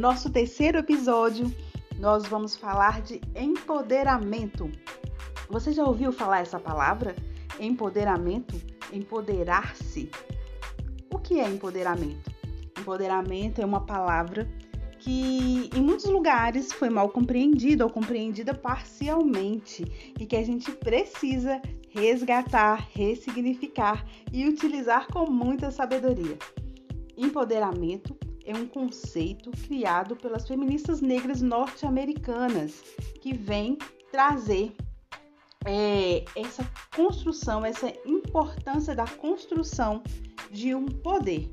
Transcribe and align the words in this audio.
nosso 0.00 0.30
terceiro 0.30 0.78
episódio, 0.78 1.54
nós 1.98 2.24
vamos 2.26 2.56
falar 2.56 3.02
de 3.02 3.20
empoderamento. 3.36 4.72
Você 5.50 5.72
já 5.72 5.84
ouviu 5.84 6.10
falar 6.10 6.40
essa 6.40 6.58
palavra? 6.58 7.14
Empoderamento? 7.60 8.58
Empoderar-se. 8.90 10.10
O 11.12 11.18
que 11.18 11.38
é 11.38 11.46
empoderamento? 11.46 12.30
Empoderamento 12.78 13.60
é 13.60 13.64
uma 13.66 13.82
palavra 13.82 14.48
que 14.98 15.68
em 15.76 15.82
muitos 15.82 16.06
lugares 16.06 16.72
foi 16.72 16.88
mal 16.88 17.10
compreendida 17.10 17.84
ou 17.84 17.90
compreendida 17.90 18.54
parcialmente 18.54 19.84
e 20.18 20.24
que 20.24 20.36
a 20.36 20.42
gente 20.42 20.72
precisa 20.72 21.60
resgatar, 21.90 22.88
ressignificar 22.94 24.06
e 24.32 24.48
utilizar 24.48 25.08
com 25.08 25.30
muita 25.30 25.70
sabedoria. 25.70 26.38
Empoderamento 27.18 28.16
é 28.44 28.54
um 28.54 28.66
conceito 28.66 29.50
criado 29.50 30.16
pelas 30.16 30.46
feministas 30.46 31.00
negras 31.00 31.40
norte-americanas 31.40 32.82
que 33.20 33.32
vem 33.32 33.78
trazer 34.10 34.74
é, 35.64 36.24
essa 36.34 36.68
construção, 36.94 37.64
essa 37.64 37.92
importância 38.06 38.94
da 38.94 39.06
construção 39.06 40.02
de 40.50 40.74
um 40.74 40.86
poder, 40.86 41.50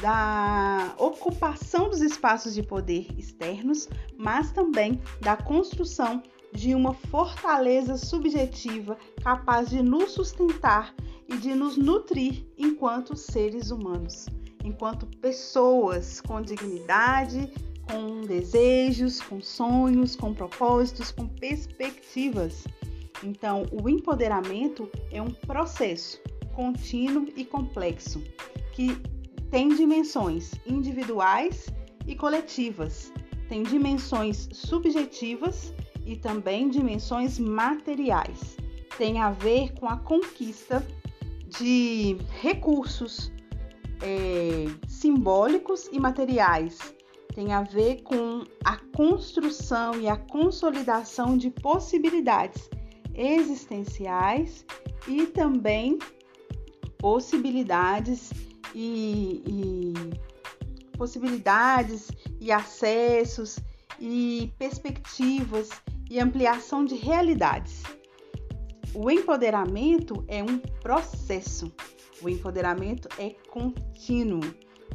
da 0.00 0.94
ocupação 0.98 1.88
dos 1.88 2.00
espaços 2.00 2.54
de 2.54 2.62
poder 2.62 3.06
externos, 3.16 3.88
mas 4.16 4.52
também 4.52 5.00
da 5.20 5.36
construção 5.36 6.22
de 6.52 6.74
uma 6.74 6.94
fortaleza 6.94 7.96
subjetiva 7.96 8.96
capaz 9.22 9.70
de 9.70 9.82
nos 9.82 10.12
sustentar 10.12 10.94
e 11.28 11.36
de 11.36 11.54
nos 11.54 11.76
nutrir 11.76 12.46
enquanto 12.56 13.16
seres 13.16 13.70
humanos, 13.70 14.26
enquanto 14.68 15.06
pessoas 15.06 16.20
com 16.20 16.42
dignidade, 16.42 17.50
com 17.90 18.20
desejos, 18.20 19.20
com 19.20 19.40
sonhos, 19.40 20.14
com 20.14 20.34
propósitos, 20.34 21.10
com 21.10 21.26
perspectivas. 21.26 22.64
Então, 23.24 23.64
o 23.72 23.88
empoderamento 23.88 24.88
é 25.10 25.20
um 25.22 25.30
processo 25.30 26.20
contínuo 26.52 27.26
e 27.34 27.44
complexo 27.44 28.22
que 28.72 28.96
tem 29.50 29.68
dimensões 29.70 30.52
individuais 30.66 31.66
e 32.06 32.14
coletivas, 32.14 33.12
tem 33.48 33.62
dimensões 33.62 34.48
subjetivas 34.52 35.72
e 36.04 36.14
também 36.16 36.68
dimensões 36.68 37.38
materiais. 37.38 38.56
Tem 38.98 39.18
a 39.18 39.30
ver 39.30 39.72
com 39.74 39.86
a 39.86 39.96
conquista 39.96 40.86
de 41.58 42.18
recursos 42.40 43.32
é, 44.02 44.64
simbólicos 44.86 45.88
e 45.92 45.98
materiais. 45.98 46.78
Tem 47.34 47.52
a 47.52 47.62
ver 47.62 48.02
com 48.02 48.44
a 48.64 48.76
construção 48.96 50.00
e 50.00 50.08
a 50.08 50.16
consolidação 50.16 51.36
de 51.36 51.50
possibilidades 51.50 52.68
existenciais 53.14 54.64
e 55.06 55.26
também 55.26 55.98
possibilidades 56.98 58.32
e, 58.74 59.42
e 59.46 60.96
possibilidades 60.96 62.10
e 62.40 62.50
acessos 62.50 63.58
e 64.00 64.52
perspectivas 64.58 65.70
e 66.10 66.18
ampliação 66.18 66.84
de 66.84 66.94
realidades. 66.94 67.82
O 68.94 69.10
empoderamento 69.10 70.24
é 70.26 70.42
um 70.42 70.58
processo. 70.58 71.72
O 72.22 72.28
empoderamento 72.28 73.08
é 73.18 73.30
contínuo. 73.48 74.40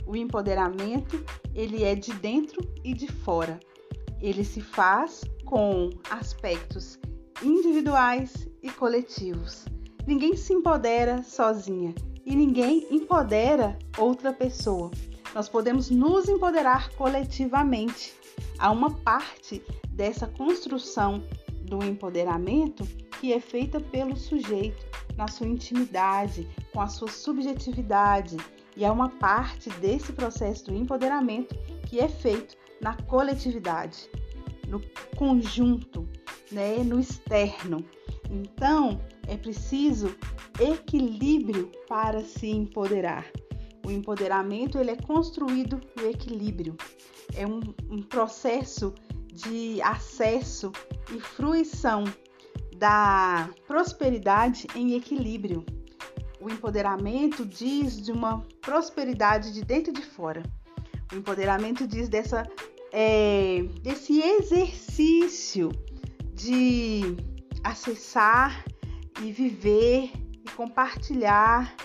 O 0.05 0.15
empoderamento, 0.15 1.23
ele 1.53 1.83
é 1.83 1.95
de 1.95 2.13
dentro 2.13 2.61
e 2.83 2.93
de 2.93 3.07
fora. 3.07 3.59
Ele 4.19 4.43
se 4.43 4.61
faz 4.61 5.21
com 5.45 5.89
aspectos 6.09 6.99
individuais 7.41 8.47
e 8.61 8.69
coletivos. 8.71 9.65
Ninguém 10.07 10.35
se 10.35 10.53
empodera 10.53 11.23
sozinha 11.23 11.93
e 12.25 12.35
ninguém 12.35 12.87
empodera 12.89 13.77
outra 13.97 14.33
pessoa. 14.33 14.89
Nós 15.35 15.47
podemos 15.47 15.89
nos 15.89 16.27
empoderar 16.27 16.89
coletivamente. 16.95 18.13
Há 18.57 18.71
uma 18.71 18.91
parte 18.91 19.63
dessa 19.89 20.27
construção 20.27 21.23
do 21.63 21.83
empoderamento 21.83 22.87
que 23.23 23.31
é 23.31 23.39
feita 23.39 23.79
pelo 23.79 24.17
sujeito 24.17 24.85
na 25.15 25.29
sua 25.29 25.47
intimidade, 25.47 26.45
com 26.73 26.81
a 26.81 26.89
sua 26.89 27.07
subjetividade, 27.07 28.35
e 28.75 28.83
é 28.83 28.91
uma 28.91 29.07
parte 29.07 29.69
desse 29.79 30.11
processo 30.11 30.65
do 30.65 30.75
empoderamento 30.75 31.55
que 31.87 32.01
é 32.01 32.09
feito 32.09 32.57
na 32.81 32.97
coletividade, 33.03 34.09
no 34.67 34.81
conjunto, 35.15 36.05
né, 36.51 36.83
no 36.83 36.99
externo. 36.99 37.85
Então, 38.29 38.99
é 39.25 39.37
preciso 39.37 40.13
equilíbrio 40.59 41.71
para 41.87 42.25
se 42.25 42.49
empoderar. 42.49 43.25
O 43.85 43.89
empoderamento 43.89 44.77
ele 44.77 44.91
é 44.91 44.97
construído 44.97 45.79
no 45.95 46.09
equilíbrio. 46.09 46.75
É 47.33 47.47
um, 47.47 47.61
um 47.89 48.01
processo 48.01 48.93
de 49.31 49.81
acesso 49.81 50.73
e 51.15 51.21
fruição 51.21 52.03
da 52.75 53.49
prosperidade 53.67 54.67
em 54.75 54.95
equilíbrio. 54.95 55.65
O 56.39 56.49
empoderamento 56.49 57.45
diz 57.45 58.01
de 58.01 58.11
uma 58.11 58.41
prosperidade 58.61 59.53
de 59.53 59.63
dentro 59.63 59.91
e 59.91 59.93
de 59.93 60.01
fora. 60.01 60.43
O 61.11 61.15
empoderamento 61.15 61.87
diz 61.87 62.09
dessa, 62.09 62.45
é, 62.91 63.63
desse 63.81 64.19
exercício 64.21 65.69
de 66.33 67.15
acessar 67.63 68.65
e 69.21 69.31
viver 69.31 70.11
e 70.45 70.51
compartilhar 70.55 71.75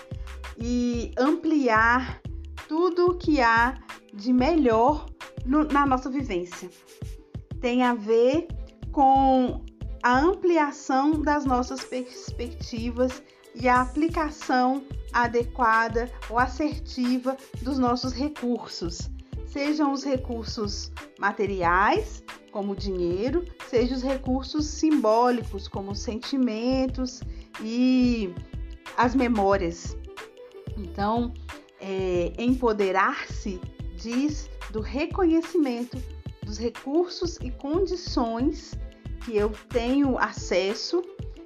e 0.57 1.11
ampliar 1.17 2.21
tudo 2.67 3.11
o 3.11 3.17
que 3.17 3.39
há 3.39 3.79
de 4.13 4.33
melhor 4.33 5.05
no, 5.45 5.63
na 5.63 5.85
nossa 5.85 6.09
vivência 6.09 6.69
tem 7.59 7.83
a 7.83 7.93
ver 7.93 8.47
com 8.91 9.63
a 10.01 10.19
ampliação 10.19 11.21
das 11.21 11.45
nossas 11.45 11.83
perspectivas 11.83 13.21
e 13.55 13.67
a 13.67 13.81
aplicação 13.81 14.83
adequada 15.11 16.09
ou 16.29 16.37
assertiva 16.37 17.35
dos 17.61 17.77
nossos 17.77 18.13
recursos, 18.13 19.09
sejam 19.47 19.91
os 19.91 20.03
recursos 20.03 20.91
materiais, 21.19 22.23
como 22.51 22.75
dinheiro, 22.75 23.43
sejam 23.69 23.97
os 23.97 24.03
recursos 24.03 24.65
simbólicos, 24.65 25.67
como 25.67 25.91
os 25.91 25.99
sentimentos 25.99 27.21
e 27.61 28.33
as 28.97 29.15
memórias. 29.15 29.97
Então, 30.77 31.33
é, 31.81 32.33
empoderar-se 32.37 33.59
diz 33.95 34.49
do 34.71 34.79
reconhecimento 34.79 36.01
dos 36.43 36.57
recursos 36.57 37.37
e 37.41 37.51
condições 37.51 38.73
que 39.19 39.35
eu 39.35 39.51
tenho 39.69 40.17
acesso 40.17 41.03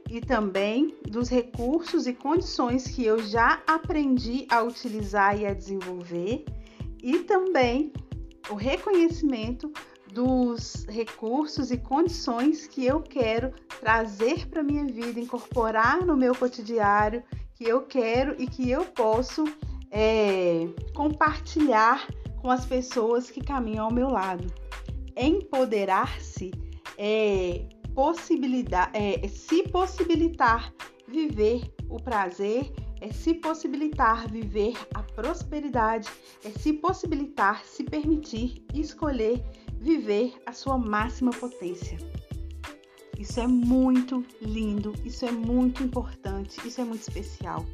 e 0.09 0.22
também 0.22 0.95
dos 1.09 1.29
recursos 1.29 2.06
e 2.06 2.13
condições 2.13 2.88
que 2.88 3.03
eu 3.03 3.19
já 3.19 3.61
aprendi 3.66 4.45
a 4.50 4.61
utilizar 4.61 5.39
e 5.39 5.45
a 5.45 5.53
desenvolver, 5.53 6.45
e 7.01 7.19
também 7.19 7.91
o 8.50 8.56
reconhecimento 8.56 9.72
dos 10.11 10.85
recursos 10.88 11.72
e 11.72 11.78
condições 11.78 12.67
que 12.67 12.85
eu 12.85 13.01
quero 13.01 13.51
trazer 13.79 14.47
para 14.47 14.61
minha 14.61 14.85
vida, 14.85 15.19
incorporar 15.19 16.05
no 16.05 16.16
meu 16.16 16.35
cotidiano, 16.35 17.23
que 17.55 17.63
eu 17.63 17.81
quero 17.81 18.40
e 18.40 18.45
que 18.45 18.69
eu 18.69 18.85
posso 18.85 19.44
é, 19.90 20.67
compartilhar 20.93 22.08
com 22.40 22.52
as 22.52 22.66
pessoas 22.66 23.31
que 23.31 23.41
caminham 23.41 23.85
ao 23.85 23.91
meu 23.91 24.09
lado. 24.09 24.46
Empoderar-se 25.16 26.52
é, 26.97 27.67
possibilidade, 27.93 28.91
é, 28.93 29.28
se 29.28 29.63
possibilitar 29.69 30.73
viver 31.07 31.61
o 31.90 31.97
prazer, 31.97 32.72
é 33.01 33.11
se 33.11 33.34
possibilitar 33.34 34.29
viver 34.29 34.73
a 34.93 35.03
prosperidade, 35.03 36.09
é 36.43 36.49
se 36.49 36.73
possibilitar 36.73 37.66
se 37.66 37.84
permitir 37.84 38.63
escolher 38.73 39.43
viver 39.79 40.34
a 40.45 40.53
sua 40.53 40.78
máxima 40.78 41.31
potência. 41.31 41.97
Isso 43.19 43.40
é 43.40 43.47
muito 43.47 44.25
lindo, 44.41 44.93
isso 45.05 45.25
é 45.25 45.31
muito 45.31 45.84
importante, 45.84 46.66
isso 46.66 46.81
é 46.81 46.84
muito 46.84 47.01
especial. 47.01 47.66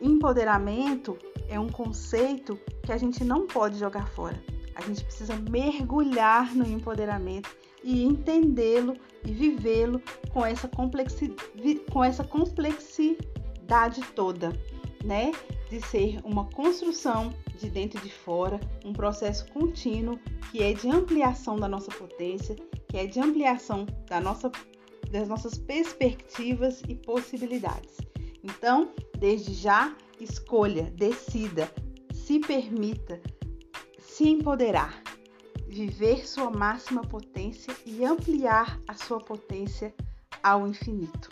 Empoderamento 0.00 1.18
é 1.48 1.60
um 1.60 1.68
conceito 1.68 2.58
que 2.82 2.92
a 2.92 2.96
gente 2.96 3.22
não 3.22 3.46
pode 3.46 3.78
jogar 3.78 4.08
fora. 4.10 4.42
A 4.74 4.80
gente 4.82 5.04
precisa 5.04 5.36
mergulhar 5.36 6.54
no 6.54 6.66
empoderamento 6.66 7.54
e 7.82 8.02
entendê-lo 8.02 8.94
e 9.24 9.32
vivê-lo 9.32 10.00
com 10.32 10.44
essa 10.44 10.68
complexidade, 10.68 11.80
com 11.92 12.02
essa 12.02 12.24
complexidade 12.24 14.00
toda, 14.14 14.52
né? 15.04 15.32
de 15.70 15.80
ser 15.80 16.18
uma 16.24 16.46
construção 16.46 17.32
de 17.56 17.70
dentro 17.70 18.00
e 18.00 18.02
de 18.02 18.12
fora, 18.12 18.58
um 18.84 18.92
processo 18.92 19.46
contínuo 19.52 20.18
que 20.50 20.62
é 20.62 20.72
de 20.72 20.88
ampliação 20.90 21.56
da 21.56 21.68
nossa 21.68 21.90
potência, 21.92 22.56
que 22.88 22.96
é 22.96 23.06
de 23.06 23.20
ampliação 23.20 23.86
da 24.08 24.20
nossa, 24.20 24.50
das 25.10 25.28
nossas 25.28 25.56
perspectivas 25.56 26.82
e 26.88 26.96
possibilidades. 26.96 27.98
Então, 28.42 28.92
desde 29.16 29.54
já, 29.54 29.94
escolha, 30.18 30.90
decida, 30.96 31.70
se 32.12 32.40
permita 32.40 33.20
se 33.98 34.28
empoderar, 34.28 35.02
viver 35.70 36.26
sua 36.26 36.50
máxima 36.50 37.02
potência 37.02 37.72
e 37.86 38.04
ampliar 38.04 38.80
a 38.88 38.94
sua 38.94 39.20
potência 39.20 39.94
ao 40.42 40.66
infinito. 40.66 41.30